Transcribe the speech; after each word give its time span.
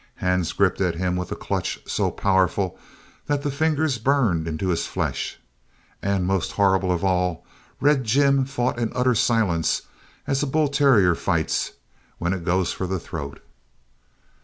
Hands 0.15 0.51
gripped 0.53 0.81
at 0.81 0.95
him 0.95 1.15
with 1.15 1.31
a 1.31 1.35
clutch 1.35 1.79
so 1.85 2.09
powerful 2.09 2.75
that 3.27 3.43
the 3.43 3.51
fingers 3.51 3.99
burned 3.99 4.47
into 4.47 4.69
his 4.69 4.87
flesh. 4.87 5.37
And, 6.01 6.25
most 6.25 6.53
horrible 6.53 6.91
of 6.91 7.03
all, 7.03 7.45
Red 7.79 8.03
Jim 8.03 8.45
fought 8.45 8.79
in 8.79 8.91
utter 8.95 9.13
silence, 9.13 9.83
as 10.25 10.41
a 10.41 10.47
bull 10.47 10.69
terrier 10.69 11.13
fights 11.13 11.73
when 12.17 12.33
it 12.33 12.43
goes 12.43 12.73
for 12.73 12.87
the 12.87 12.97
throat. 12.99 13.43